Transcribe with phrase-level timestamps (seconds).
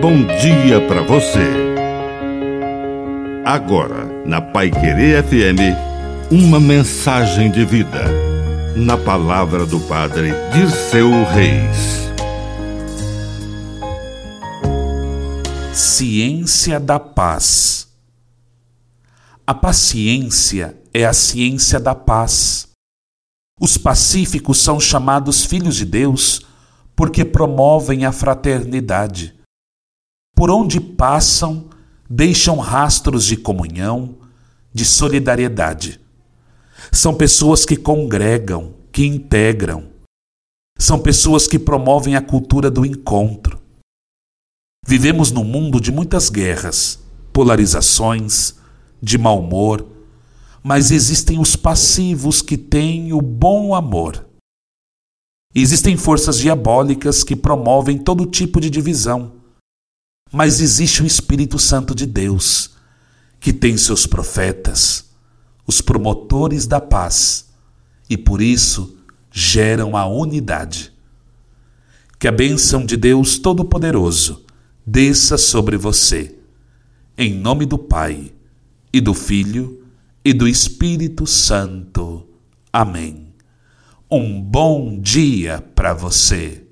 [0.00, 1.46] bom dia para você.
[3.44, 5.76] Agora, na Pai Querer FM,
[6.30, 8.04] uma mensagem de vida.
[8.74, 12.08] Na palavra do Padre Dirceu Reis.
[15.74, 17.88] Ciência da Paz.
[19.46, 22.68] A paciência é a ciência da paz.
[23.60, 26.40] Os pacíficos são chamados filhos de Deus
[26.96, 29.39] porque promovem a fraternidade.
[30.40, 31.66] Por onde passam,
[32.08, 34.14] deixam rastros de comunhão,
[34.72, 36.00] de solidariedade.
[36.90, 39.90] São pessoas que congregam, que integram.
[40.78, 43.60] São pessoas que promovem a cultura do encontro.
[44.86, 46.98] Vivemos num mundo de muitas guerras,
[47.34, 48.54] polarizações,
[49.02, 49.86] de mau humor,
[50.62, 54.26] mas existem os passivos que têm o bom amor.
[55.54, 59.38] Existem forças diabólicas que promovem todo tipo de divisão.
[60.32, 62.70] Mas existe o Espírito Santo de Deus,
[63.40, 65.10] que tem seus profetas,
[65.66, 67.48] os promotores da paz,
[68.08, 68.96] e por isso
[69.30, 70.92] geram a unidade.
[72.18, 74.44] Que a bênção de Deus Todo-Poderoso
[74.86, 76.36] desça sobre você.
[77.16, 78.32] Em nome do Pai,
[78.92, 79.84] e do Filho,
[80.24, 82.26] e do Espírito Santo.
[82.72, 83.28] Amém.
[84.10, 86.69] Um bom dia para você.